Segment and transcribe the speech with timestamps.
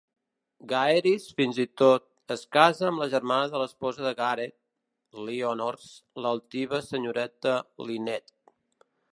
[0.69, 2.07] Gaheris, fins i tot,
[2.37, 4.57] es casa amb la germana de l'esposa de Gareth,
[5.29, 5.87] Lyonors,
[6.25, 7.57] l'altiva senyoreta
[7.89, 8.39] Lynette.